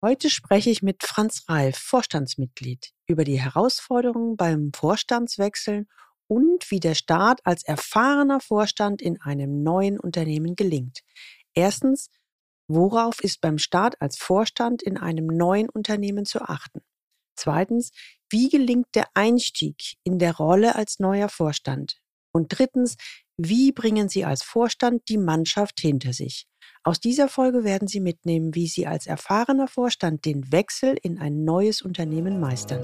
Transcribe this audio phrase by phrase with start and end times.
[0.00, 5.88] Heute spreche ich mit Franz Reif, Vorstandsmitglied, über die Herausforderungen beim Vorstandswechseln
[6.28, 11.00] und wie der Start als erfahrener Vorstand in einem neuen Unternehmen gelingt.
[11.52, 12.10] Erstens,
[12.68, 16.80] worauf ist beim Start als Vorstand in einem neuen Unternehmen zu achten?
[17.34, 17.90] Zweitens,
[18.30, 21.98] wie gelingt der Einstieg in der Rolle als neuer Vorstand?
[22.30, 22.96] Und drittens,
[23.36, 26.46] wie bringen Sie als Vorstand die Mannschaft hinter sich?
[26.84, 31.44] Aus dieser Folge werden Sie mitnehmen, wie Sie als erfahrener Vorstand den Wechsel in ein
[31.44, 32.82] neues Unternehmen meistern.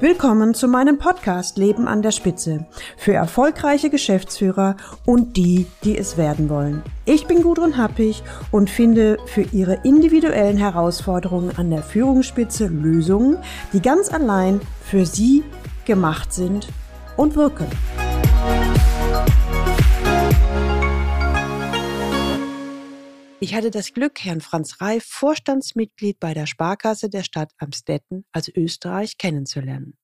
[0.00, 2.66] Willkommen zu meinem Podcast Leben an der Spitze
[2.98, 6.82] für erfolgreiche Geschäftsführer und die, die es werden wollen.
[7.06, 13.38] Ich bin Gudrun Happig und finde für Ihre individuellen Herausforderungen an der Führungsspitze Lösungen,
[13.72, 15.42] die ganz allein für Sie
[15.86, 16.68] gemacht sind
[17.16, 17.66] und wirken.
[23.42, 28.52] Ich hatte das Glück, Herrn Franz Reif, Vorstandsmitglied bei der Sparkasse der Stadt Amstetten, also
[28.54, 29.98] Österreich, kennenzulernen.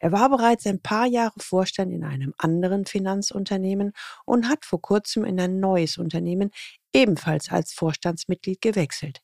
[0.00, 3.92] Er war bereits ein paar Jahre Vorstand in einem anderen Finanzunternehmen
[4.24, 6.50] und hat vor kurzem in ein neues Unternehmen
[6.92, 9.20] ebenfalls als Vorstandsmitglied gewechselt.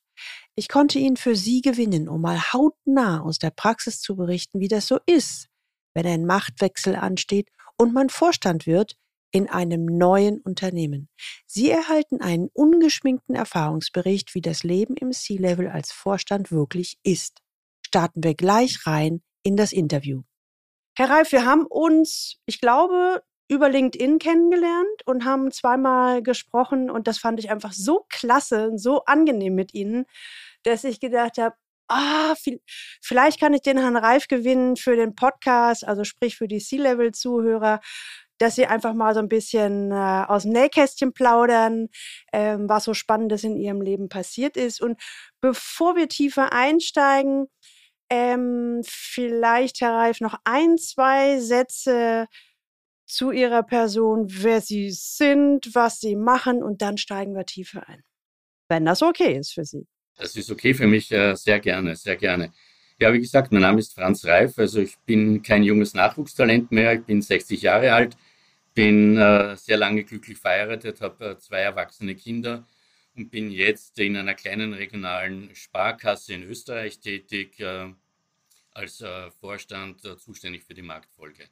[0.55, 4.69] Ich konnte ihn für Sie gewinnen, um mal hautnah aus der Praxis zu berichten, wie
[4.69, 5.48] das so ist,
[5.95, 8.95] wenn ein Machtwechsel ansteht und man Vorstand wird,
[9.33, 11.08] in einem neuen Unternehmen.
[11.47, 17.39] Sie erhalten einen ungeschminkten Erfahrungsbericht, wie das Leben im C-Level als Vorstand wirklich ist.
[17.84, 20.22] Starten wir gleich rein in das Interview.
[20.97, 27.06] Herr Reif, wir haben uns, ich glaube, über LinkedIn kennengelernt und haben zweimal gesprochen und
[27.06, 30.05] das fand ich einfach so klasse und so angenehm mit Ihnen,
[30.62, 31.56] dass ich gedacht habe,
[31.89, 32.34] ah,
[33.02, 37.80] vielleicht kann ich den Herrn Reif gewinnen für den Podcast, also sprich für die C-Level-Zuhörer,
[38.43, 41.89] dass sie einfach mal so ein bisschen äh, aus dem Nähkästchen plaudern,
[42.33, 44.81] ähm, was so Spannendes in ihrem Leben passiert ist.
[44.81, 45.01] Und
[45.41, 47.47] bevor wir tiefer einsteigen,
[48.11, 52.27] ähm, vielleicht, Herr Reif, noch ein, zwei Sätze
[53.07, 58.02] zu Ihrer Person, wer Sie sind, was Sie machen und dann steigen wir tiefer ein.
[58.69, 59.86] Wenn das okay ist für Sie.
[60.17, 62.52] Das ist okay für mich, äh, sehr gerne, sehr gerne.
[62.98, 64.58] Ja, wie gesagt, mein Name ist Franz Reif.
[64.58, 66.95] Also ich bin kein junges Nachwuchstalent mehr.
[66.95, 68.17] Ich bin 60 Jahre alt,
[68.74, 72.66] bin äh, sehr lange glücklich verheiratet, habe äh, zwei erwachsene Kinder
[73.14, 77.92] und bin jetzt in einer kleinen regionalen Sparkasse in Österreich tätig, äh,
[78.72, 81.48] als äh, Vorstand äh, zuständig für die Marktfolge.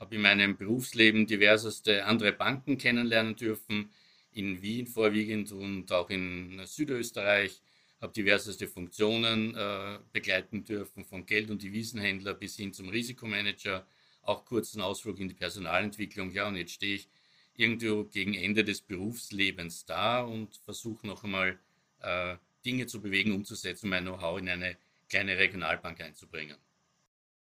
[0.00, 3.90] Habe in meinem Berufsleben diverseste andere Banken kennenlernen dürfen,
[4.32, 7.62] in Wien vorwiegend und auch in Südösterreich
[8.00, 13.86] habe diverseste Funktionen äh, begleiten dürfen, von Geld- und Devisenhändler bis hin zum Risikomanager,
[14.28, 16.30] auch kurzen Ausflug in die Personalentwicklung.
[16.30, 17.08] Ja, und jetzt stehe ich
[17.54, 21.58] irgendwo gegen Ende des Berufslebens da und versuche noch einmal
[22.00, 24.76] äh, Dinge zu bewegen, umzusetzen, mein Know-how in eine
[25.08, 26.56] kleine Regionalbank einzubringen.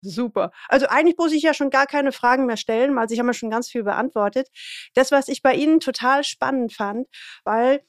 [0.04, 0.52] Super.
[0.68, 3.34] Also eigentlich muss ich ja schon gar keine Fragen mehr stellen, weil Sie haben ja
[3.34, 4.50] schon ganz viel beantwortet.
[4.96, 7.08] Das, was ich bei Ihnen total spannend fand,
[7.44, 7.84] weil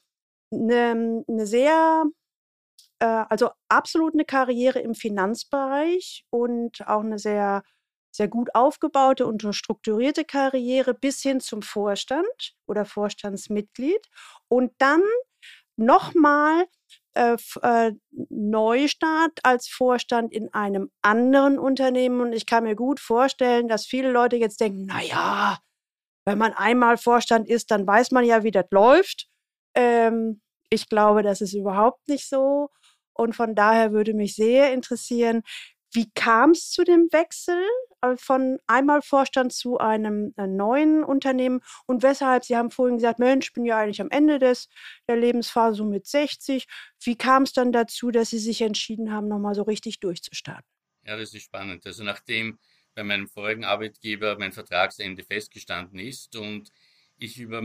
[0.51, 2.03] eine, eine sehr
[3.03, 7.63] äh, also absolut eine Karriere im Finanzbereich und auch eine sehr,
[8.13, 14.07] sehr gut aufgebaute und strukturierte Karriere bis hin zum Vorstand oder Vorstandsmitglied
[14.47, 15.01] und dann
[15.75, 16.65] nochmal
[17.15, 17.91] äh, äh,
[18.29, 22.21] Neustart als Vorstand in einem anderen Unternehmen.
[22.21, 25.57] Und ich kann mir gut vorstellen, dass viele Leute jetzt denken, naja,
[26.25, 29.27] wenn man einmal Vorstand ist, dann weiß man ja, wie das läuft.
[29.75, 32.69] Ähm, ich glaube, das ist überhaupt nicht so.
[33.13, 35.43] Und von daher würde mich sehr interessieren,
[35.93, 37.61] wie kam es zu dem Wechsel
[38.01, 42.43] äh, von einmal Vorstand zu einem äh, neuen Unternehmen und weshalb?
[42.43, 44.69] Sie haben vorhin gesagt, Mensch, ich bin ja eigentlich am Ende des,
[45.07, 46.65] der Lebensphase so mit 60.
[47.03, 50.65] Wie kam es dann dazu, dass Sie sich entschieden haben, nochmal so richtig durchzustarten?
[51.05, 51.85] Ja, das ist spannend.
[51.85, 52.57] Also nachdem
[52.95, 56.71] bei meinem vorigen Arbeitgeber mein Vertragsende festgestanden ist und
[57.17, 57.61] ich über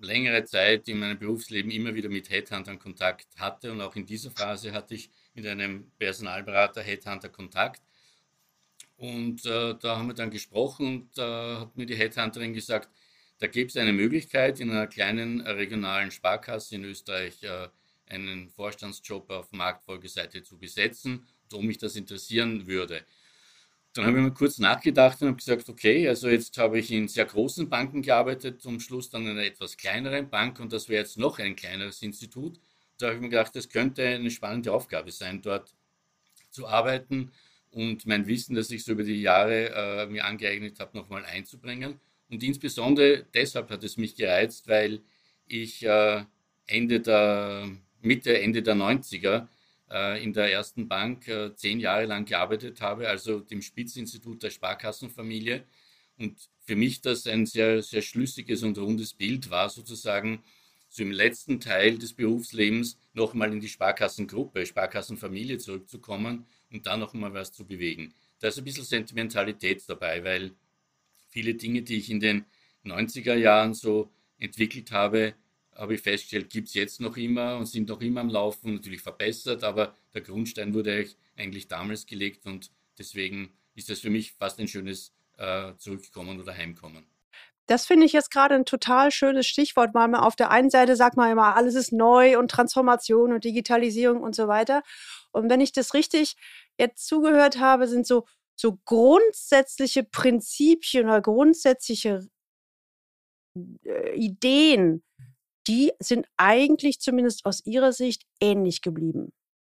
[0.00, 4.30] längere Zeit in meinem Berufsleben immer wieder mit Headhuntern Kontakt hatte und auch in dieser
[4.30, 7.82] Phase hatte ich mit einem Personalberater Headhunter Kontakt.
[8.96, 12.90] Und äh, da haben wir dann gesprochen und da äh, hat mir die Headhunterin gesagt,
[13.38, 17.68] da gäbe es eine Möglichkeit, in einer kleinen regionalen Sparkasse in Österreich äh,
[18.06, 23.02] einen Vorstandsjob auf Marktfolgeseite zu besetzen, ob mich das interessieren würde.
[23.94, 27.08] Dann habe ich mal kurz nachgedacht und habe gesagt, okay, also jetzt habe ich in
[27.08, 31.02] sehr großen Banken gearbeitet, zum Schluss dann in einer etwas kleineren Bank und das wäre
[31.02, 32.60] jetzt noch ein kleineres Institut.
[33.00, 35.74] Da habe ich mir gedacht, das könnte eine spannende Aufgabe sein, dort
[36.50, 37.32] zu arbeiten
[37.70, 42.00] und mein Wissen, das ich so über die Jahre äh, mir angeeignet habe, nochmal einzubringen.
[42.28, 45.00] Und insbesondere deshalb hat es mich gereizt, weil
[45.46, 46.24] ich äh,
[46.66, 47.70] Ende der,
[48.02, 49.48] Mitte, Ende der 90er
[49.90, 54.50] äh, in der ersten Bank äh, zehn Jahre lang gearbeitet habe, also dem Spitzinstitut der
[54.50, 55.64] Sparkassenfamilie.
[56.18, 56.36] Und
[56.66, 60.42] für mich das ein sehr, sehr schlüssiges und rundes Bild war, sozusagen
[60.90, 67.32] so im letzten Teil des Berufslebens nochmal in die Sparkassengruppe, Sparkassenfamilie zurückzukommen und da nochmal
[67.32, 68.12] was zu bewegen.
[68.40, 70.52] Da ist ein bisschen Sentimentalität dabei, weil
[71.28, 72.44] viele Dinge, die ich in den
[72.84, 75.34] 90er Jahren so entwickelt habe,
[75.74, 79.00] habe ich festgestellt, gibt es jetzt noch immer und sind noch immer am Laufen, natürlich
[79.00, 84.58] verbessert, aber der Grundstein wurde eigentlich damals gelegt und deswegen ist das für mich fast
[84.58, 87.09] ein schönes äh, Zurückkommen oder Heimkommen.
[87.70, 90.96] Das finde ich jetzt gerade ein total schönes Stichwort, weil man auf der einen Seite
[90.96, 94.82] sagt man immer, alles ist neu und Transformation und Digitalisierung und so weiter.
[95.30, 96.34] Und wenn ich das richtig
[96.80, 98.26] jetzt zugehört habe, sind so,
[98.56, 102.26] so grundsätzliche Prinzipien oder grundsätzliche
[103.84, 105.04] äh, Ideen,
[105.68, 109.32] die sind eigentlich zumindest aus Ihrer Sicht ähnlich geblieben.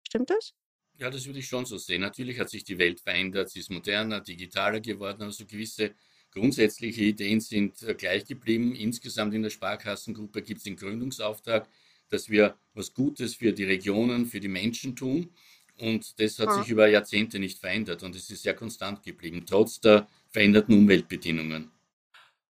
[0.07, 0.53] Stimmt das?
[0.95, 2.03] Ja, das würde ich schon so sehen.
[2.03, 5.97] Natürlich hat sich die Welt verändert, sie ist moderner, digitaler geworden, aber so gewisse
[6.33, 8.75] Grundsätzliche Ideen sind gleich geblieben.
[8.75, 11.69] Insgesamt in der Sparkassengruppe gibt es den Gründungsauftrag,
[12.09, 15.31] dass wir was Gutes für die Regionen, für die Menschen tun.
[15.79, 16.59] Und das hat ja.
[16.61, 21.71] sich über Jahrzehnte nicht verändert und es ist sehr konstant geblieben, trotz der veränderten Umweltbedingungen.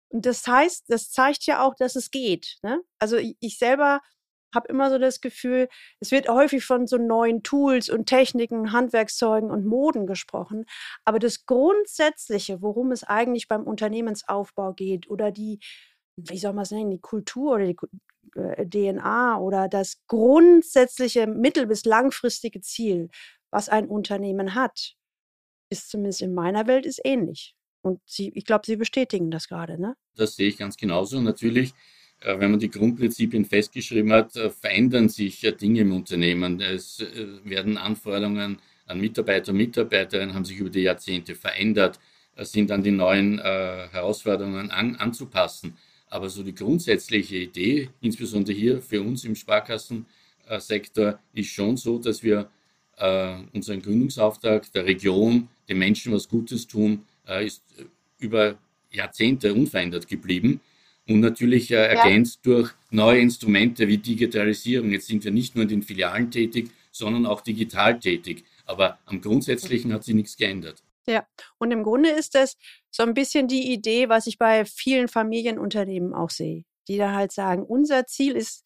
[0.08, 2.58] Und das heißt, das zeigt ja auch, dass es geht.
[2.64, 2.82] Ne?
[2.98, 4.02] Also ich selber
[4.54, 5.68] habe immer so das Gefühl,
[6.00, 10.66] es wird häufig von so neuen Tools und Techniken, Handwerkszeugen und Moden gesprochen.
[11.06, 15.60] Aber das Grundsätzliche, worum es eigentlich beim Unternehmensaufbau geht oder die,
[16.16, 17.78] wie soll man es nennen, die Kultur oder die
[18.36, 23.10] äh, DNA oder das grundsätzliche mittel- bis langfristige Ziel,
[23.52, 24.96] was ein Unternehmen hat,
[25.72, 27.56] ist zumindest in meiner Welt ist ähnlich.
[27.82, 29.96] Und Sie, ich glaube, Sie bestätigen das gerade, ne?
[30.16, 31.22] Das sehe ich ganz genauso.
[31.22, 31.74] Natürlich
[32.22, 36.60] wenn man die Grundprinzipien festgeschrieben hat, äh, verändern sich Dinge im Unternehmen.
[36.60, 38.58] Es äh, werden Anforderungen
[38.88, 42.00] an Mitarbeiter und Mitarbeiterinnen haben sich über die Jahrzehnte verändert,
[42.38, 45.78] sind an die neuen Herausforderungen an, anzupassen.
[46.08, 52.24] Aber so die grundsätzliche Idee, insbesondere hier für uns im Sparkassensektor, ist schon so, dass
[52.24, 52.50] wir
[53.54, 57.04] unseren Gründungsauftrag der Region, den Menschen was Gutes tun,
[57.42, 57.62] ist
[58.18, 58.58] über
[58.90, 60.62] Jahrzehnte unverändert geblieben
[61.10, 62.54] und natürlich äh, ergänzt ja.
[62.54, 64.92] durch neue Instrumente wie Digitalisierung.
[64.92, 68.46] Jetzt sind wir nicht nur in den Filialen tätig, sondern auch digital tätig.
[68.66, 70.84] Aber am Grundsätzlichen hat sich nichts geändert.
[71.08, 71.26] Ja,
[71.58, 72.56] und im Grunde ist das
[72.92, 77.32] so ein bisschen die Idee, was ich bei vielen Familienunternehmen auch sehe, die da halt
[77.32, 78.64] sagen, unser Ziel ist,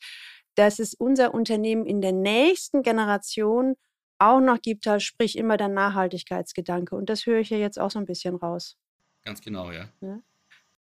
[0.55, 3.75] dass es unser Unternehmen in der nächsten Generation
[4.19, 6.95] auch noch gibt, halt sprich immer der Nachhaltigkeitsgedanke.
[6.95, 8.77] Und das höre ich ja jetzt auch so ein bisschen raus.
[9.23, 9.89] Ganz genau, ja.
[10.01, 10.19] ja.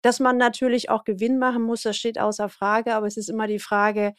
[0.06, 3.48] Dass man natürlich auch Gewinn machen muss, das steht außer Frage, aber es ist immer
[3.48, 4.14] die Frage,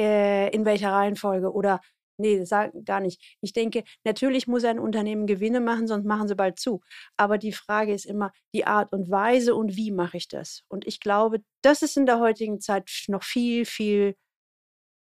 [0.00, 1.82] äh, in welcher Reihenfolge oder
[2.16, 3.36] nee, sag gar nicht.
[3.42, 6.80] Ich denke, natürlich muss ein Unternehmen Gewinne machen, sonst machen sie bald zu.
[7.18, 10.62] Aber die Frage ist immer die Art und Weise und wie mache ich das?
[10.68, 14.16] Und ich glaube, das ist in der heutigen Zeit noch viel, viel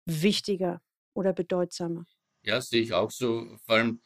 [0.06, 0.80] wichtiger
[1.18, 2.06] oder bedeutsamer.
[2.46, 3.58] Ja, sehe ich auch so.
[3.66, 4.02] Vor allem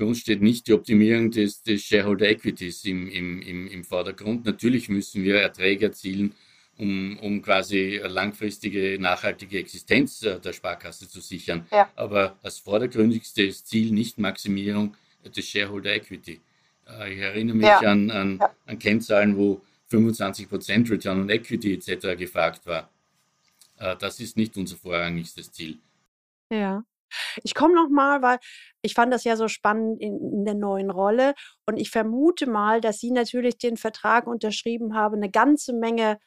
[0.00, 4.46] bei uns steht nicht die Optimierung des, des Shareholder Equities im, im, im, im Vordergrund.
[4.46, 6.34] Natürlich müssen wir Erträge erzielen,
[6.78, 11.66] um, um quasi langfristige, nachhaltige Existenz äh, der Sparkasse zu sichern.
[11.70, 11.90] Ja.
[11.96, 16.40] Aber als vordergründigstes Ziel nicht Maximierung des Shareholder Equity.
[16.88, 17.80] Äh, ich erinnere mich ja.
[17.80, 18.50] an, an, ja.
[18.64, 19.60] an Kennzahlen, wo
[19.92, 22.18] 25% Return on Equity etc.
[22.18, 22.88] gefragt war.
[23.76, 25.76] Äh, das ist nicht unser vorrangigstes Ziel.
[26.50, 26.84] Ja.
[27.42, 28.38] Ich komme noch mal, weil
[28.82, 31.34] ich fand das ja so spannend in, in der neuen Rolle
[31.66, 36.18] und ich vermute mal, dass Sie natürlich den Vertrag unterschrieben haben, eine ganze Menge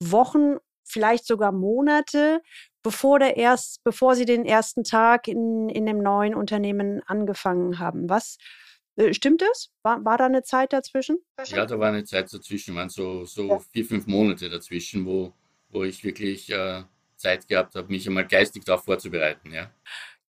[0.00, 2.42] Wochen, vielleicht sogar Monate,
[2.82, 8.08] bevor der erst, bevor Sie den ersten Tag in, in dem neuen Unternehmen angefangen haben.
[8.08, 8.38] Was
[8.96, 9.70] äh, stimmt das?
[9.82, 11.18] War, war da eine Zeit dazwischen?
[11.46, 13.58] Ja, da war eine Zeit dazwischen, waren so, so ja.
[13.72, 15.32] vier, fünf Monate dazwischen, wo,
[15.70, 16.82] wo ich wirklich äh,
[17.16, 19.52] Zeit gehabt habe, mich einmal geistig darauf vorzubereiten.
[19.52, 19.70] Ja.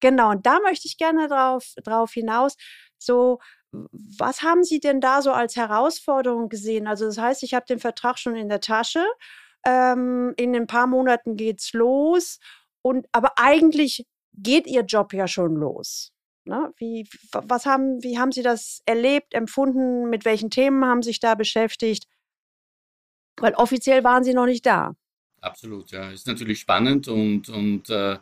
[0.02, 2.56] Genau, und da möchte ich gerne drauf, drauf hinaus.
[2.98, 3.40] So,
[3.72, 6.88] was haben Sie denn da so als Herausforderung gesehen?
[6.88, 9.06] Also, das heißt, ich habe den Vertrag schon in der Tasche.
[9.66, 12.40] Ähm, in ein paar Monaten geht's los.
[12.82, 16.12] Und aber eigentlich geht Ihr Job ja schon los.
[16.46, 16.74] Ne?
[16.78, 20.10] Wie, was haben, wie haben Sie das erlebt, empfunden?
[20.10, 22.08] Mit welchen Themen haben Sie sich da beschäftigt?
[23.38, 24.96] Weil offiziell waren Sie noch nicht da.
[25.40, 26.12] Absolut, ja.
[26.12, 28.18] Ist natürlich spannend und, und äh,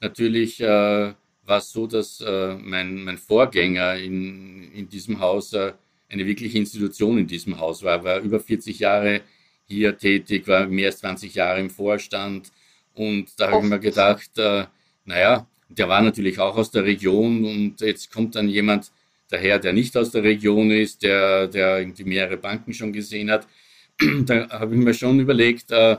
[0.00, 1.14] natürlich äh,
[1.46, 5.72] war es so, dass äh, mein, mein Vorgänger in, in diesem Haus äh,
[6.08, 8.04] eine wirkliche Institution in diesem Haus war.
[8.04, 9.22] War über 40 Jahre
[9.66, 12.52] hier tätig, war mehr als 20 Jahre im Vorstand.
[12.94, 14.66] Und da habe ich mir gedacht, äh,
[15.04, 18.92] naja, Der war natürlich auch aus der Region und jetzt kommt dann jemand
[19.28, 23.46] daher, der nicht aus der Region ist, der, der irgendwie mehrere Banken schon gesehen hat.
[24.26, 25.96] Da habe ich mir schon überlegt, äh,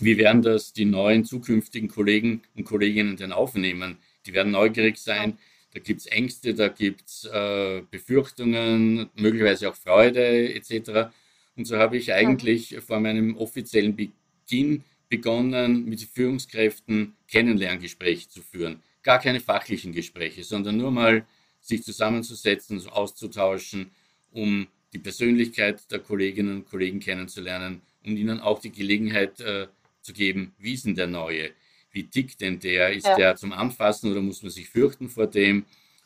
[0.00, 3.98] wie werden das die neuen zukünftigen Kollegen und Kolleginnen denn aufnehmen?
[4.26, 5.38] Die werden neugierig sein.
[5.72, 11.10] Da gibt es Ängste, da gibt es äh, Befürchtungen, möglicherweise auch Freude etc.
[11.56, 18.82] Und so habe ich eigentlich vor meinem offiziellen Beginn begonnen, mit Führungskräften Kennenlerngespräche zu führen.
[19.02, 21.26] Gar keine fachlichen Gespräche, sondern nur mal
[21.60, 23.90] sich zusammenzusetzen, auszutauschen,
[24.32, 29.66] um die Persönlichkeit der Kolleginnen und Kollegen kennenzulernen und ihnen auch die Gelegenheit äh,
[30.02, 31.50] zu geben, wie ist denn der Neue?
[31.94, 32.92] Wie tickt denn der?
[32.92, 33.16] Ist ja.
[33.16, 35.64] der zum Anfassen oder muss man sich fürchten vor dem?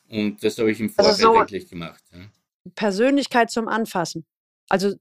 [0.08, 2.04] Und das habe ich im also Vorfeld also so eigentlich gemacht.
[2.12, 2.20] Ja.
[2.74, 4.26] Persönlichkeit zum Anfassen.
[4.68, 4.94] Also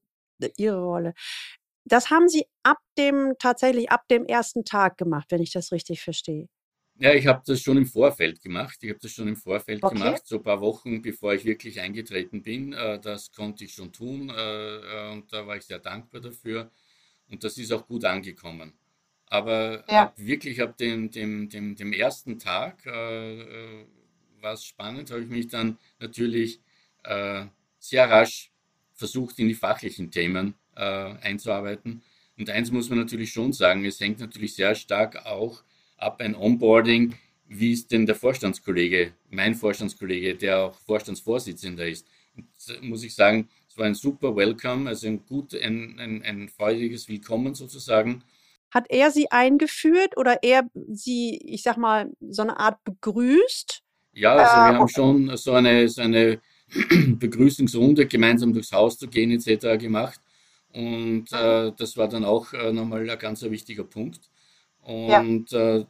[0.55, 1.13] Ihre Rolle.
[1.83, 6.01] Das haben Sie ab dem, tatsächlich ab dem ersten Tag gemacht, wenn ich das richtig
[6.01, 6.47] verstehe.
[6.99, 8.77] Ja, ich habe das schon im Vorfeld gemacht.
[8.81, 9.93] Ich habe das schon im Vorfeld okay.
[9.93, 12.71] gemacht, so ein paar Wochen bevor ich wirklich eingetreten bin.
[12.71, 16.71] Äh, das konnte ich schon tun äh, äh, und da war ich sehr dankbar dafür.
[17.29, 18.73] Und das ist auch gut angekommen.
[19.29, 20.03] Aber ja.
[20.03, 23.85] ab, wirklich ab dem, dem, dem, dem ersten Tag äh,
[24.41, 26.61] war es spannend, habe ich mich dann natürlich
[27.03, 27.45] äh,
[27.79, 28.51] sehr rasch
[28.93, 32.01] versucht, in die fachlichen Themen äh, einzuarbeiten.
[32.37, 35.63] Und eins muss man natürlich schon sagen, es hängt natürlich sehr stark auch
[35.97, 37.15] ab ein Onboarding,
[37.47, 42.07] wie ist denn der Vorstandskollege, mein Vorstandskollege, der auch Vorstandsvorsitzender ist.
[42.35, 42.47] Und,
[42.83, 47.07] muss ich sagen, es war ein super Welcome, also ein gut, ein, ein, ein freudiges
[47.07, 48.23] Willkommen sozusagen.
[48.77, 53.81] Hat er sie eingeführt oder er sie, ich sag mal, so eine Art begrüßt?
[54.13, 56.39] Ja, also wir haben schon so eine, so eine
[57.07, 59.81] Begrüßungsrunde, gemeinsam durchs Haus zu gehen etc.
[59.81, 60.21] gemacht.
[60.73, 64.29] Und äh, das war dann auch äh, nochmal ein ganz wichtiger Punkt.
[64.83, 65.77] Und ja.
[65.77, 65.85] äh,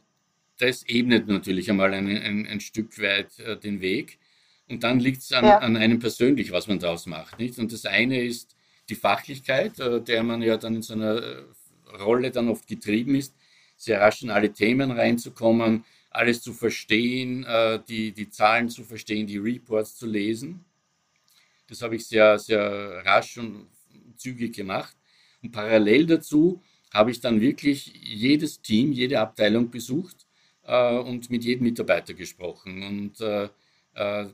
[0.56, 4.18] das ebnet natürlich einmal ein, ein, ein Stück weit äh, den Weg.
[4.66, 5.58] Und dann liegt es an, ja.
[5.58, 7.38] an, einem persönlich, was man daraus macht.
[7.38, 7.58] Nicht?
[7.58, 8.56] Und das eine ist
[8.88, 11.42] die Fachlichkeit, äh, der man ja dann in so einer äh,
[12.00, 13.34] Rolle dann oft getrieben ist,
[13.76, 19.26] sehr rasch in alle Themen reinzukommen, alles zu verstehen, äh, die, die Zahlen zu verstehen,
[19.26, 20.64] die Reports zu lesen.
[21.68, 23.68] Das habe ich sehr, sehr rasch und
[24.16, 24.96] zügig gemacht.
[25.42, 26.60] Und parallel dazu
[26.92, 30.26] habe ich dann wirklich jedes Team, jede Abteilung besucht
[30.64, 32.82] äh, und mit jedem Mitarbeiter gesprochen.
[32.82, 33.48] Und äh,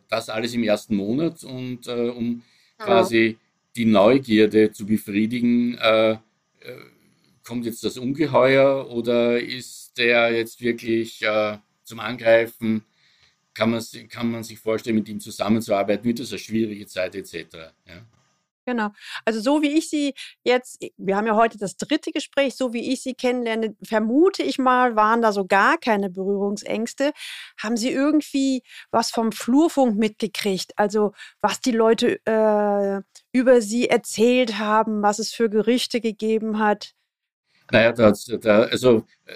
[0.09, 2.43] das alles im ersten Monat und um
[2.77, 3.39] quasi
[3.77, 5.79] die Neugierde zu befriedigen,
[7.45, 11.25] kommt jetzt das Ungeheuer oder ist der jetzt wirklich
[11.85, 12.85] zum Angreifen?
[13.53, 16.05] Kann man, kann man sich vorstellen, mit ihm zusammenzuarbeiten?
[16.05, 17.55] Wird das eine schwierige Zeit etc.?
[17.87, 18.05] Ja?
[18.67, 18.91] Genau.
[19.27, 22.93] Also so wie ich sie jetzt, wir haben ja heute das dritte Gespräch, so wie
[22.93, 27.13] ich sie kennenlerne, vermute ich mal, waren da so gar keine Berührungsängste.
[27.63, 30.73] Haben Sie irgendwie was vom Flurfunk mitgekriegt?
[30.77, 36.95] Also was die Leute äh, über Sie erzählt haben, was es für Gerüchte gegeben hat?
[37.71, 39.33] Naja, da, da, also äh,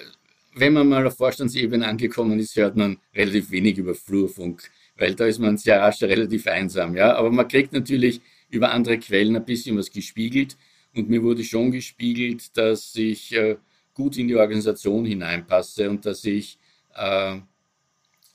[0.54, 5.26] wenn man mal auf Vorstandsebene angekommen ist, hört man relativ wenig über Flurfunk, weil da
[5.26, 6.96] ist man sehr rasch relativ einsam.
[6.96, 7.14] Ja?
[7.14, 8.20] Aber man kriegt natürlich
[8.50, 10.56] über andere Quellen ein bisschen was gespiegelt.
[10.94, 13.56] Und mir wurde schon gespiegelt, dass ich äh,
[13.94, 16.58] gut in die Organisation hineinpasse und dass ich
[16.94, 17.36] äh,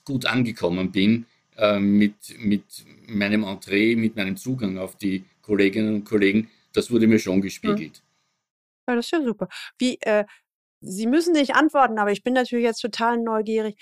[0.04, 2.64] gut angekommen bin äh, mit, mit
[3.08, 6.48] meinem Entree, mit meinem Zugang auf die Kolleginnen und Kollegen.
[6.72, 8.02] Das wurde mir schon gespiegelt.
[8.88, 9.48] Ja, das ist ja super.
[9.78, 10.24] Wie, äh,
[10.80, 13.76] Sie müssen nicht antworten, aber ich bin natürlich jetzt total neugierig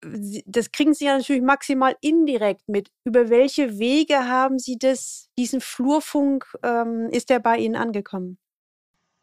[0.00, 2.88] das kriegen Sie ja natürlich maximal indirekt mit.
[3.04, 8.38] Über welche Wege haben Sie das, diesen Flurfunk, ähm, ist der bei Ihnen angekommen?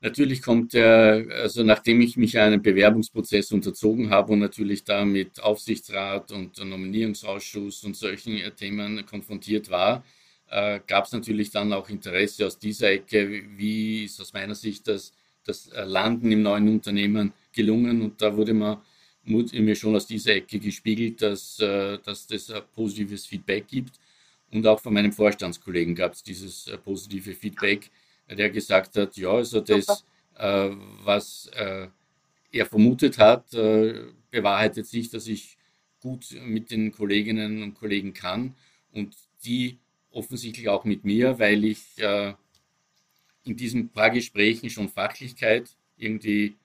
[0.02, 5.42] Natürlich kommt der, also nachdem ich mich einem Bewerbungsprozess unterzogen habe und natürlich da mit
[5.42, 10.04] Aufsichtsrat und Nominierungsausschuss und solchen äh, Themen konfrontiert war,
[10.50, 14.88] äh, gab es natürlich dann auch Interesse aus dieser Ecke, wie ist aus meiner Sicht
[14.88, 18.02] das, das äh, Landen im neuen Unternehmen gelungen?
[18.02, 18.78] Und da wurde man
[19.24, 24.00] mir schon aus dieser Ecke gespiegelt, dass, äh, dass das positives Feedback gibt.
[24.52, 27.90] Und auch von meinem Vorstandskollegen gab es dieses äh, positive Feedback,
[28.30, 30.04] der gesagt hat, ja, also das,
[30.36, 30.70] äh,
[31.04, 31.50] was
[32.52, 35.58] er vermutet hat, bewahrheitet sich, dass ich
[36.00, 38.56] gut mit den Kolleginnen und Kollegen kann.
[38.94, 39.78] Und die
[40.16, 41.80] offensichtlich auch mit mir, weil ich
[43.44, 46.56] in diesen paar Gesprächen schon Fachlichkeit irgendwie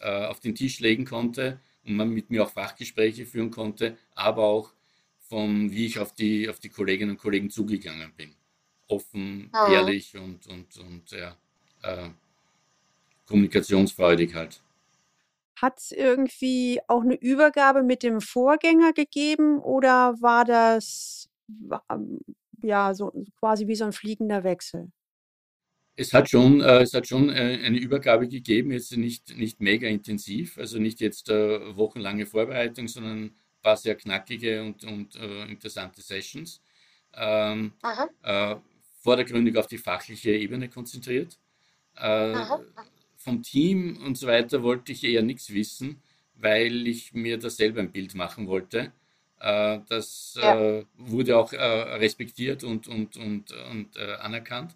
[0.00, 4.72] auf den Tisch legen konnte und man mit mir auch Fachgespräche führen konnte, aber auch
[5.28, 8.34] von wie ich auf die, auf die Kolleginnen und Kollegen zugegangen bin.
[8.88, 9.72] Offen, ja.
[9.72, 11.36] ehrlich und, und, und ja,
[11.82, 12.10] äh,
[13.26, 14.60] kommunikationsfreudig halt.
[15.56, 21.30] Hat es irgendwie auch eine Übergabe mit dem Vorgänger gegeben oder war das
[22.62, 24.90] ja so quasi wie so ein fliegender Wechsel?
[25.96, 29.86] Es hat schon, äh, es hat schon äh, eine Übergabe gegeben, jetzt nicht, nicht mega
[29.86, 35.44] intensiv, also nicht jetzt äh, wochenlange Vorbereitung, sondern ein paar sehr knackige und, und äh,
[35.44, 36.60] interessante Sessions.
[37.14, 37.74] Ähm,
[38.22, 38.56] äh,
[39.02, 41.38] vordergründig auf die fachliche Ebene konzentriert.
[41.96, 42.44] Äh,
[43.16, 46.02] vom Team und so weiter wollte ich eher nichts wissen,
[46.34, 48.92] weil ich mir da selber ein Bild machen wollte.
[49.44, 50.58] Äh, das ja.
[50.58, 54.74] äh, wurde auch äh, respektiert und, und, und, und anerkannt.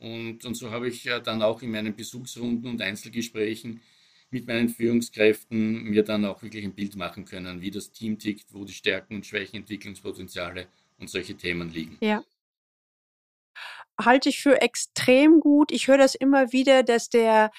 [0.00, 3.80] Und, und so habe ich dann auch in meinen Besuchsrunden und Einzelgesprächen
[4.30, 8.52] mit meinen Führungskräften mir dann auch wirklich ein Bild machen können, wie das Team tickt,
[8.52, 10.66] wo die Stärken und Schwächen, Entwicklungspotenziale
[10.98, 11.96] und solche Themen liegen.
[12.00, 12.24] Ja.
[14.02, 15.70] Halte ich für extrem gut.
[15.70, 17.50] Ich höre das immer wieder, dass der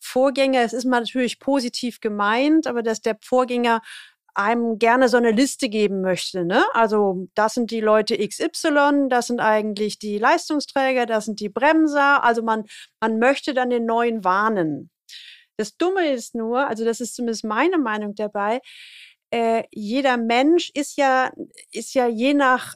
[0.00, 3.80] Vorgänger, es ist mal natürlich positiv gemeint, aber dass der Vorgänger
[4.34, 6.44] einem gerne so eine Liste geben möchte.
[6.44, 6.64] Ne?
[6.72, 12.24] Also das sind die Leute XY, das sind eigentlich die Leistungsträger, das sind die Bremser.
[12.24, 12.64] Also man,
[13.00, 14.90] man möchte dann den neuen warnen.
[15.56, 18.60] Das Dumme ist nur, also das ist zumindest meine Meinung dabei,
[19.30, 21.32] äh, jeder Mensch ist ja,
[21.72, 22.74] ist ja je nach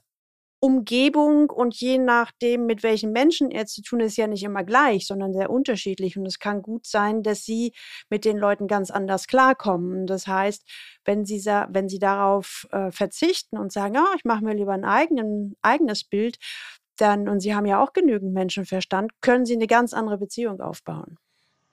[0.60, 5.06] Umgebung und je nachdem, mit welchen Menschen er zu tun ist, ja nicht immer gleich,
[5.06, 6.16] sondern sehr unterschiedlich.
[6.16, 7.72] Und es kann gut sein, dass sie
[8.10, 10.06] mit den Leuten ganz anders klarkommen.
[10.06, 10.64] Das heißt,
[11.04, 14.84] wenn sie, wenn sie darauf äh, verzichten und sagen, oh, ich mache mir lieber ein
[14.84, 16.38] eigenen, eigenes Bild,
[16.96, 21.18] dann, und sie haben ja auch genügend Menschenverstand, können sie eine ganz andere Beziehung aufbauen.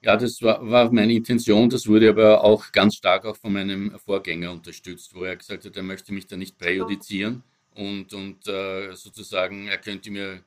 [0.02, 1.72] Ja, das war, war, meine Intention.
[1.72, 5.76] Das wurde aber auch ganz stark auch von meinem Vorgänger unterstützt, wo er gesagt hat,
[5.76, 7.44] er möchte mich da nicht präjudizieren
[7.76, 10.42] und, und äh, sozusagen, er könnte mir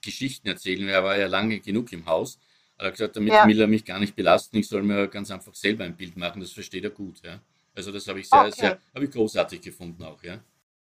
[0.00, 0.88] Geschichten erzählen.
[0.88, 2.38] Er war ja lange genug im Haus.
[2.78, 3.46] Er hat gesagt, damit ja.
[3.46, 4.56] will er mich gar nicht belasten.
[4.58, 6.40] Ich soll mir ganz einfach selber ein Bild machen.
[6.40, 7.20] Das versteht er gut.
[7.24, 7.40] Ja?
[7.74, 8.52] Also das habe ich sehr, okay.
[8.52, 10.22] sehr, habe ich großartig gefunden auch.
[10.22, 10.38] Ja.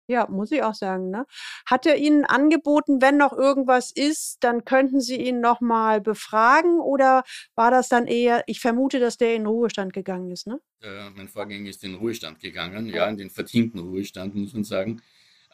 [0.08, 1.10] Ja, muss ich auch sagen.
[1.10, 1.26] Ne?
[1.66, 6.80] Hat er Ihnen angeboten, wenn noch irgendwas ist, dann könnten Sie ihn noch mal befragen
[6.80, 7.24] oder
[7.56, 10.60] war das dann eher, ich vermute, dass der in Ruhestand gegangen ist, ne?
[10.82, 15.02] Äh, mein Vorgänger ist in Ruhestand gegangen, ja, in den verdienten Ruhestand, muss man sagen.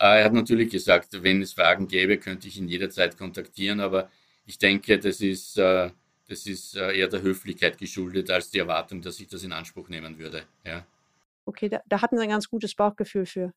[0.02, 4.10] Äh, er hat natürlich gesagt, wenn es Fragen gäbe, könnte ich ihn jederzeit kontaktieren, aber
[4.48, 5.92] ich denke, das ist, äh,
[6.28, 9.90] das ist äh, eher der Höflichkeit geschuldet als die Erwartung, dass ich das in Anspruch
[9.90, 10.44] nehmen würde.
[10.66, 10.88] Ja.
[11.46, 13.54] Okay, da, da hatten Sie ein ganz gutes Bauchgefühl für.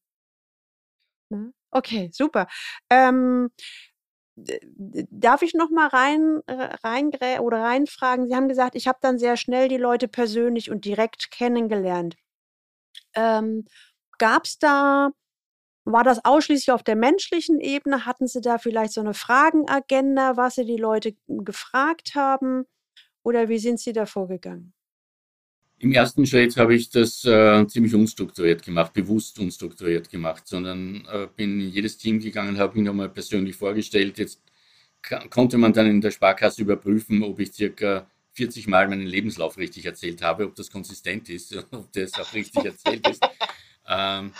[1.31, 1.55] Ne?
[1.71, 2.47] Okay, super.
[2.91, 3.49] Ähm,
[4.37, 8.29] darf ich noch mal rein, rein oder reinfragen?
[8.29, 12.17] Sie haben gesagt, ich habe dann sehr schnell die Leute persönlich und direkt kennengelernt.
[13.15, 13.65] Ähm,
[14.19, 15.11] Gab es da
[15.85, 18.07] war das ausschließlich auf der menschlichen Ebene?
[18.07, 22.65] Hatten Sie da vielleicht so eine Fragenagenda, was Sie die Leute gefragt haben?
[23.23, 24.73] Oder wie sind Sie da vorgegangen?
[25.79, 31.27] Im ersten Schritt habe ich das äh, ziemlich unstrukturiert gemacht, bewusst unstrukturiert gemacht, sondern äh,
[31.37, 34.17] bin in jedes Team gegangen, habe mich nochmal persönlich vorgestellt.
[34.19, 34.41] Jetzt
[35.31, 39.85] konnte man dann in der Sparkasse überprüfen, ob ich circa 40 Mal meinen Lebenslauf richtig
[39.85, 43.23] erzählt habe, ob das konsistent ist, ob das auch richtig erzählt ist.
[43.87, 44.33] Ähm,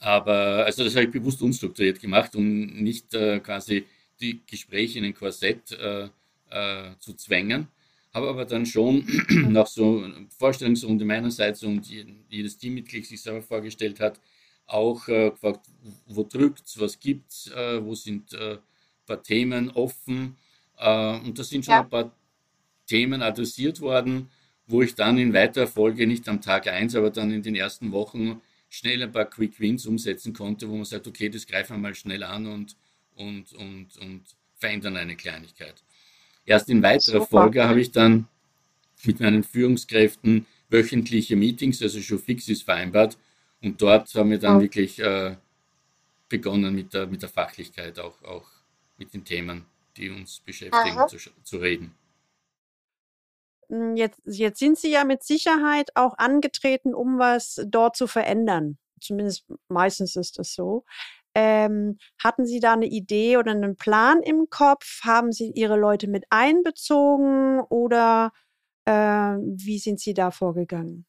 [0.00, 3.86] aber also das habe ich bewusst unstrukturiert gemacht, um nicht äh, quasi
[4.20, 6.08] die Gespräche in ein Korsett äh,
[6.50, 7.68] äh, zu zwängen.
[8.12, 9.06] Habe aber dann schon
[9.48, 10.04] nach so
[10.38, 11.88] Vorstellungsrunde meinerseits und
[12.28, 14.20] jedes Teammitglied sich selber vorgestellt hat,
[14.66, 15.66] auch äh, gefragt,
[16.06, 18.58] wo drückt es, was gibt es, äh, wo sind ein äh,
[19.06, 20.36] paar Themen offen.
[20.78, 21.80] und da sind schon ja.
[21.80, 22.12] ein paar
[22.86, 24.28] Themen adressiert worden,
[24.66, 27.92] wo ich dann in weiterer Folge, nicht am Tag 1, aber dann in den ersten
[27.92, 28.40] Wochen
[28.72, 31.94] schnell ein paar Quick Wins umsetzen konnte, wo man sagt, okay, das greifen wir mal
[31.94, 32.74] schnell an und,
[33.16, 34.22] und, und, und
[34.56, 35.74] verändern eine Kleinigkeit.
[36.46, 37.42] Erst in weiterer Super.
[37.42, 38.28] Folge habe ich dann
[39.04, 43.18] mit meinen Führungskräften wöchentliche Meetings, also schon fixes vereinbart.
[43.60, 44.60] Und dort haben wir dann oh.
[44.62, 45.36] wirklich äh,
[46.30, 48.46] begonnen mit der, mit der Fachlichkeit, auch, auch
[48.96, 49.66] mit den Themen,
[49.98, 51.94] die uns beschäftigen, zu, zu reden.
[53.72, 58.76] Hm, jetzt, jetzt sind Sie ja mit Sicherheit auch angetreten, um was dort zu verändern.
[59.00, 60.84] Zumindest meistens ist es so.
[61.34, 65.00] Ähm, hatten Sie da eine Idee oder einen Plan im Kopf?
[65.02, 68.32] Haben Sie Ihre Leute mit einbezogen oder
[68.84, 71.06] äh, wie sind Sie da vorgegangen?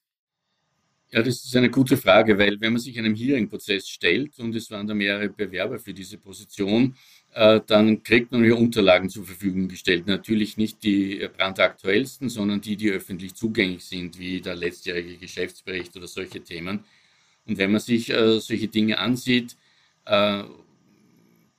[1.12, 4.72] Ja, das ist eine gute Frage, weil wenn man sich einem Hearing-Prozess stellt und es
[4.72, 6.96] waren da mehrere Bewerber für diese Position,
[7.34, 10.06] dann kriegt man ja Unterlagen zur Verfügung gestellt.
[10.06, 16.08] Natürlich nicht die brandaktuellsten, sondern die, die öffentlich zugänglich sind, wie der letztjährige Geschäftsbericht oder
[16.08, 16.84] solche Themen.
[17.46, 19.56] Und wenn man sich äh, solche Dinge ansieht,
[20.06, 20.44] äh,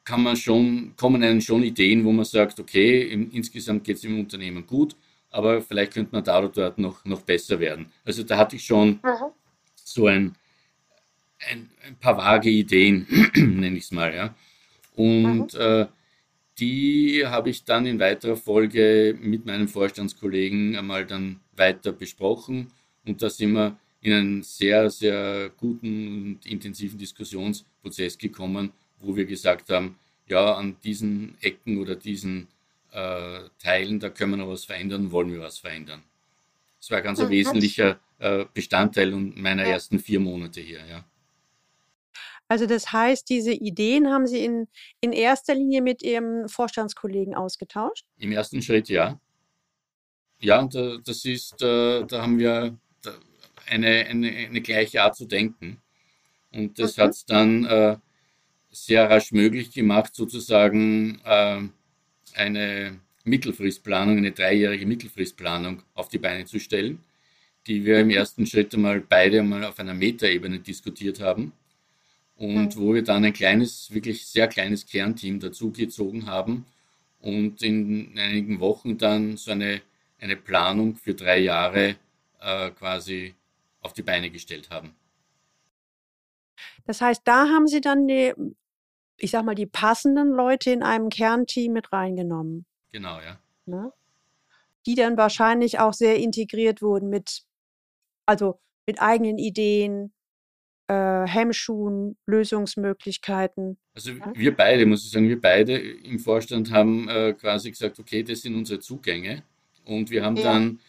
[0.05, 4.05] kann man schon, kommen einem schon Ideen, wo man sagt, okay, im, insgesamt geht es
[4.05, 4.97] im Unternehmen gut,
[5.31, 7.87] aber vielleicht könnte man da oder dort noch, noch besser werden.
[8.05, 9.33] Also da hatte ich schon mhm.
[9.75, 10.35] so ein,
[11.51, 14.35] ein, ein, paar vage Ideen, nenne ich es mal, ja.
[14.95, 15.87] Und äh,
[16.59, 22.69] die habe ich dann in weiterer Folge mit meinen Vorstandskollegen einmal dann weiter besprochen
[23.05, 29.25] und da sind wir in einen sehr, sehr guten und intensiven Diskussionsprozess gekommen, wo wir
[29.25, 32.49] gesagt haben, ja, an diesen Ecken oder diesen
[32.93, 36.03] äh, Teilen, da können wir noch was verändern, wollen wir was verändern.
[36.79, 41.05] Das war ganz ein wesentlicher äh, Bestandteil meiner ersten vier Monate hier, ja.
[42.49, 44.69] Also das heißt, diese Ideen haben Sie in,
[45.01, 48.05] in erster Linie mit Ihrem Vorstandskollegen ausgetauscht?
[48.19, 49.19] Im ersten Schritt ja.
[50.41, 52.77] Ja, und äh, das ist, äh, da haben wir
[53.67, 55.81] eine, eine, eine gleiche Art zu denken.
[56.53, 57.03] Und das okay.
[57.03, 57.97] hat es dann äh,
[58.71, 61.63] sehr rasch möglich gemacht, sozusagen äh,
[62.35, 67.03] eine Mittelfristplanung, eine dreijährige Mittelfristplanung auf die Beine zu stellen,
[67.67, 71.53] die wir im ersten Schritt einmal beide einmal auf einer Metaebene diskutiert haben
[72.45, 76.67] und wo wir dann ein kleines, wirklich sehr kleines Kernteam dazugezogen haben
[77.21, 79.81] und in einigen Wochen dann so eine,
[80.21, 81.97] eine Planung für drei Jahre
[82.41, 83.35] äh, quasi
[83.81, 84.95] auf die Beine gestellt haben.
[86.87, 88.35] Das heißt, da haben Sie dann die,
[89.17, 92.67] ich sag mal, die passenden Leute in einem Kernteam mit reingenommen.
[92.93, 93.39] Genau, ja.
[93.65, 93.91] Ne?
[94.85, 97.45] Die dann wahrscheinlich auch sehr integriert wurden mit,
[98.27, 100.13] also mit eigenen Ideen,
[100.89, 103.79] äh, Hemmschuhen, Lösungsmöglichkeiten.
[103.95, 108.23] Also wir beide, muss ich sagen, wir beide im Vorstand haben äh, quasi gesagt, okay,
[108.23, 109.43] das sind unsere Zugänge.
[109.85, 110.43] Und wir haben ja.
[110.43, 110.81] dann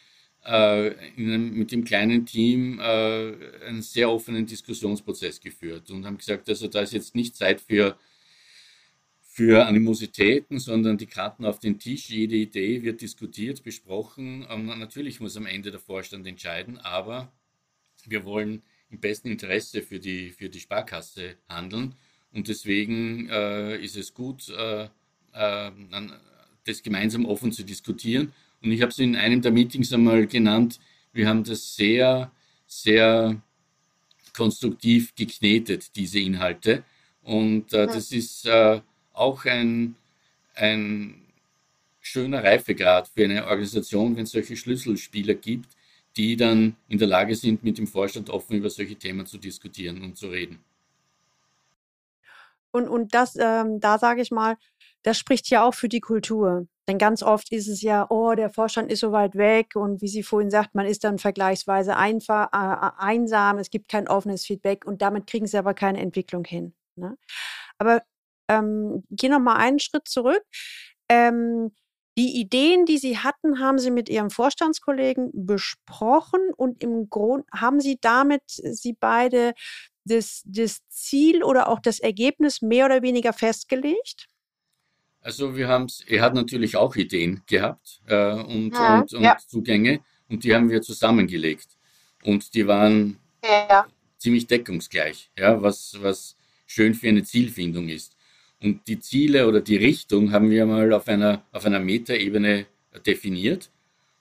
[0.43, 3.33] äh, einem, mit dem kleinen Team äh,
[3.65, 7.97] einen sehr offenen Diskussionsprozess geführt und haben gesagt, also da ist jetzt nicht Zeit für,
[9.21, 14.45] für Animositäten, sondern die Karten auf den Tisch, jede Idee wird diskutiert, besprochen.
[14.49, 17.31] Ähm, natürlich muss am Ende der Vorstand entscheiden, aber
[18.05, 18.61] wir wollen
[18.95, 21.95] im besten Interesse für die, für die Sparkasse handeln.
[22.31, 24.85] Und deswegen äh, ist es gut, äh,
[25.33, 25.71] äh,
[26.65, 28.33] das gemeinsam offen zu diskutieren.
[28.61, 30.79] Und ich habe es in einem der Meetings einmal genannt,
[31.13, 32.31] wir haben das sehr,
[32.67, 33.41] sehr
[34.35, 36.83] konstruktiv geknetet, diese Inhalte.
[37.21, 38.81] Und äh, das ist äh,
[39.13, 39.95] auch ein,
[40.55, 41.21] ein
[42.01, 45.69] schöner Reifegrad für eine Organisation, wenn es solche Schlüsselspieler gibt,
[46.17, 50.01] die dann in der Lage sind, mit dem Vorstand offen über solche Themen zu diskutieren
[50.03, 50.63] und zu reden.
[52.71, 54.57] Und, und das, ähm, da sage ich mal,
[55.03, 56.67] das spricht ja auch für die Kultur.
[56.87, 60.07] Denn ganz oft ist es ja, oh, der Vorstand ist so weit weg und wie
[60.07, 64.85] Sie vorhin sagt, man ist dann vergleichsweise einfach, äh, einsam, es gibt kein offenes Feedback
[64.85, 66.75] und damit kriegen Sie aber keine Entwicklung hin.
[66.95, 67.17] Ne?
[67.77, 68.03] Aber
[68.49, 70.43] ähm, gehen noch mal einen Schritt zurück.
[71.09, 71.71] Ähm,
[72.17, 77.81] die Ideen, die Sie hatten, haben Sie mit Ihrem Vorstandskollegen besprochen und im Grunde haben
[77.81, 79.53] Sie damit Sie beide
[80.05, 84.27] das, das Ziel oder auch das Ergebnis mehr oder weniger festgelegt?
[85.21, 89.37] Also wir haben er hat natürlich auch Ideen gehabt äh, und, ja, und, und ja.
[89.37, 91.67] Zugänge und die haben wir zusammengelegt.
[92.23, 93.85] Und die waren ja.
[94.17, 98.15] ziemlich deckungsgleich, ja, was, was schön für eine Zielfindung ist.
[98.61, 102.65] Und die Ziele oder die Richtung haben wir mal auf einer, auf einer Metaebene
[103.05, 103.69] definiert.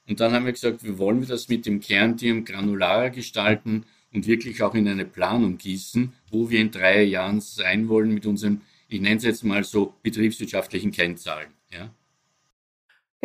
[0.07, 4.27] Und dann haben wir gesagt, wie wollen wir das mit dem Kernteam granularer gestalten und
[4.27, 8.61] wirklich auch in eine Planung gießen, wo wir in drei Jahren sein wollen mit unseren,
[8.87, 11.49] ich nenne es jetzt mal so, betriebswirtschaftlichen Kennzahlen.
[11.71, 11.91] Ja?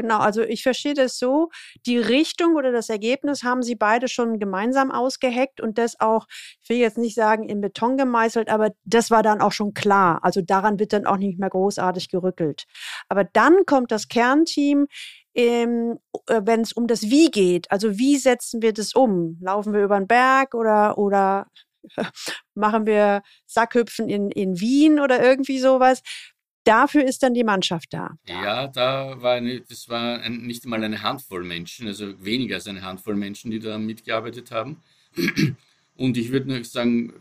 [0.01, 1.51] Genau, also ich verstehe das so,
[1.85, 6.25] die Richtung oder das Ergebnis haben Sie beide schon gemeinsam ausgeheckt und das auch,
[6.63, 10.21] ich will jetzt nicht sagen in Beton gemeißelt, aber das war dann auch schon klar.
[10.23, 12.65] Also daran wird dann auch nicht mehr großartig gerückelt.
[13.11, 14.87] Aber dann kommt das Kernteam,
[15.35, 17.71] ähm, äh, wenn es um das Wie geht.
[17.71, 19.37] Also wie setzen wir das um?
[19.43, 21.47] Laufen wir über den Berg oder, oder
[22.55, 26.01] machen wir Sackhüpfen in, in Wien oder irgendwie sowas?
[26.65, 28.17] Dafür ist dann die Mannschaft da.
[28.29, 32.67] Ja, da war eine, das war ein, nicht einmal eine Handvoll Menschen, also weniger als
[32.67, 34.83] eine Handvoll Menschen, die da mitgearbeitet haben.
[35.97, 37.13] Und ich würde nur sagen,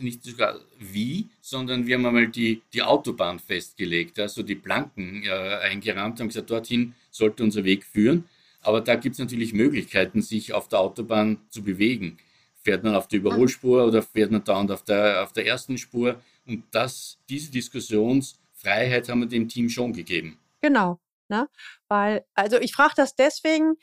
[0.00, 5.30] nicht sogar wie, sondern wir haben einmal die, die Autobahn festgelegt, also die Planken äh,
[5.62, 8.24] eingerahmt, haben gesagt, dorthin sollte unser Weg führen.
[8.60, 12.16] Aber da gibt es natürlich Möglichkeiten, sich auf der Autobahn zu bewegen.
[12.62, 16.20] Fährt man auf der Überholspur oder fährt man dauernd auf der, auf der ersten Spur?
[16.46, 20.38] Und das, diese Diskussions- Freiheit haben wir dem Team schon gegeben.
[20.60, 20.98] Genau.
[21.28, 21.48] Ne?
[21.88, 23.74] Weil, also ich frage das deswegen,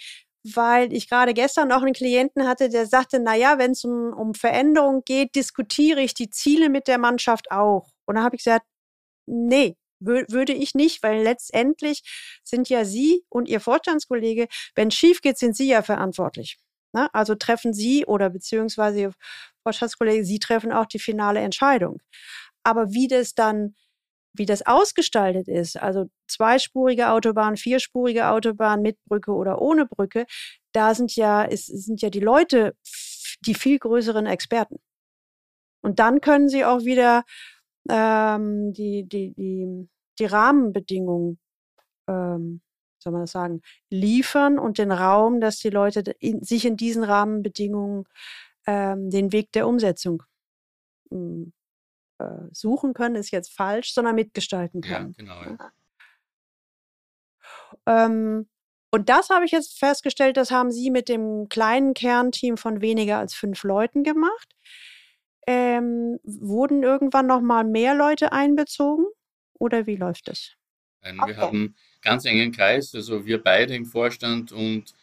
[0.43, 4.33] weil ich gerade gestern noch einen Klienten hatte, der sagte, naja, wenn es um, um
[4.33, 7.91] Veränderung geht, diskutiere ich die Ziele mit der Mannschaft auch.
[8.05, 8.65] Und da habe ich gesagt,
[9.27, 12.01] nee, würde ich nicht, weil letztendlich
[12.43, 16.57] sind ja Sie und Ihr Vorstandskollege, wenn es schief geht, sind Sie ja verantwortlich.
[16.93, 17.07] Ne?
[17.13, 19.13] Also treffen Sie oder beziehungsweise Ihr
[19.63, 22.01] Vorstandskollege, Sie treffen auch die finale Entscheidung.
[22.63, 23.75] Aber wie das dann,
[24.33, 30.25] wie das ausgestaltet ist, also zweispurige Autobahn, vierspurige Autobahn mit Brücke oder ohne Brücke,
[30.71, 32.73] da sind ja, ist, sind ja die Leute
[33.45, 34.77] die viel größeren Experten.
[35.81, 37.23] Und dann können sie auch wieder
[37.89, 39.89] ähm, die, die, die,
[40.19, 41.39] die Rahmenbedingungen,
[42.07, 42.61] ähm,
[42.99, 47.03] soll man das sagen, liefern und den Raum, dass die Leute in, sich in diesen
[47.03, 48.05] Rahmenbedingungen
[48.67, 50.23] ähm, den Weg der Umsetzung
[51.09, 51.53] hm,
[52.21, 55.15] äh, suchen können, ist jetzt falsch, sondern mitgestalten können.
[55.17, 55.43] Ja, genau.
[55.43, 55.71] Ja.
[57.85, 58.47] Ähm,
[58.91, 63.17] und das habe ich jetzt festgestellt, das haben Sie mit dem kleinen Kernteam von weniger
[63.17, 64.55] als fünf Leuten gemacht.
[65.47, 69.05] Ähm, wurden irgendwann noch mal mehr Leute einbezogen
[69.53, 70.51] oder wie läuft das?
[71.01, 71.29] Nein, okay.
[71.29, 74.93] Wir haben ganz engen Kreis, also wir beide im Vorstand und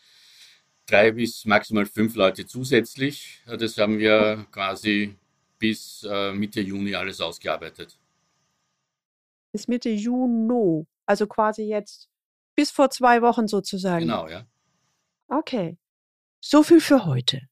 [0.86, 3.40] drei bis maximal fünf Leute zusätzlich.
[3.46, 5.16] Das haben wir quasi
[5.58, 7.98] bis äh, Mitte Juni alles ausgearbeitet.
[9.52, 12.08] Bis Mitte Juni, also quasi jetzt
[12.54, 14.06] bis vor zwei Wochen sozusagen.
[14.06, 14.46] Genau, ja.
[15.28, 15.78] Okay.
[16.40, 17.42] So viel für heute.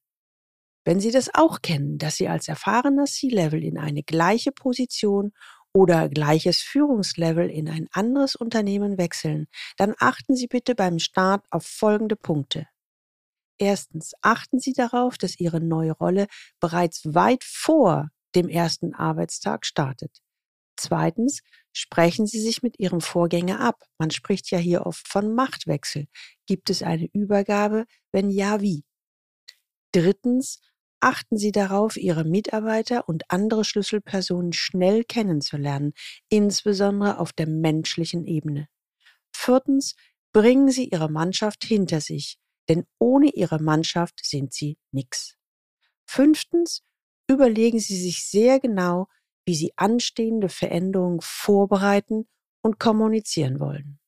[0.85, 5.33] Wenn Sie das auch kennen, dass Sie als erfahrener C-Level in eine gleiche Position
[5.73, 11.67] oder gleiches Führungslevel in ein anderes Unternehmen wechseln, dann achten Sie bitte beim Start auf
[11.67, 12.67] folgende Punkte.
[13.59, 16.27] Erstens, achten Sie darauf, dass Ihre neue Rolle
[16.61, 20.21] bereits weit vor dem ersten Arbeitstag startet.
[20.79, 21.41] Zweitens,
[21.73, 23.83] sprechen Sie sich mit Ihrem Vorgänger ab.
[23.99, 26.07] Man spricht ja hier oft von Machtwechsel.
[26.47, 27.87] Gibt es eine Übergabe?
[28.13, 28.85] Wenn ja, wie?
[29.93, 30.61] Drittens,
[31.01, 35.95] achten Sie darauf, Ihre Mitarbeiter und andere Schlüsselpersonen schnell kennenzulernen,
[36.29, 38.69] insbesondere auf der menschlichen Ebene.
[39.35, 39.95] Viertens,
[40.33, 45.37] bringen Sie Ihre Mannschaft hinter sich, denn ohne Ihre Mannschaft sind Sie nix.
[46.07, 46.83] Fünftens,
[47.29, 49.09] überlegen Sie sich sehr genau,
[49.45, 52.29] wie Sie anstehende Veränderungen vorbereiten
[52.63, 53.99] und kommunizieren wollen.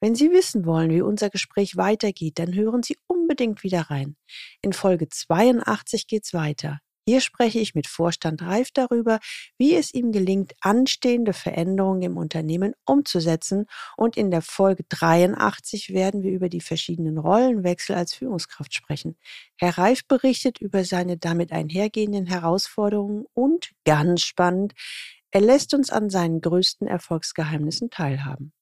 [0.00, 4.16] Wenn Sie wissen wollen, wie unser Gespräch weitergeht, dann hören Sie unbedingt wieder rein.
[4.60, 6.80] In Folge 82 geht's weiter.
[7.04, 9.18] Hier spreche ich mit Vorstand Reif darüber,
[9.58, 13.66] wie es ihm gelingt, anstehende Veränderungen im Unternehmen umzusetzen.
[13.96, 19.16] Und in der Folge 83 werden wir über die verschiedenen Rollenwechsel als Führungskraft sprechen.
[19.56, 24.72] Herr Reif berichtet über seine damit einhergehenden Herausforderungen und, ganz spannend,
[25.32, 28.52] er lässt uns an seinen größten Erfolgsgeheimnissen teilhaben.